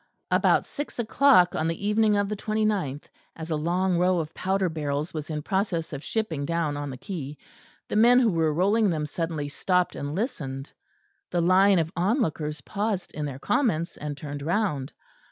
About 0.31 0.65
six 0.65 0.97
o'clock 0.97 1.53
on 1.53 1.67
the 1.67 1.85
evening 1.87 2.17
of 2.17 2.27
the 2.27 2.35
twenty 2.35 2.65
ninth, 2.65 3.07
as 3.35 3.51
a 3.51 3.55
long 3.55 3.99
row 3.99 4.17
of 4.17 4.33
powder 4.33 4.67
barrels 4.67 5.13
was 5.13 5.29
in 5.29 5.43
process 5.43 5.93
of 5.93 6.03
shipping 6.03 6.43
down 6.43 6.75
on 6.75 6.89
the 6.89 6.97
quay, 6.97 7.37
the 7.87 7.95
men 7.95 8.19
who 8.19 8.31
were 8.31 8.51
rolling 8.51 8.89
them 8.89 9.05
suddenly 9.05 9.47
stopped 9.47 9.95
and 9.95 10.15
listened; 10.15 10.71
the 11.29 11.39
line 11.39 11.77
of 11.77 11.93
onlookers 11.95 12.61
paused 12.61 13.11
in 13.13 13.25
their 13.25 13.37
comments, 13.37 13.95
and 13.95 14.17
turned 14.17 14.41
round. 14.41 14.91